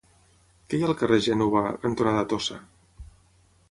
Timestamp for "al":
0.93-0.97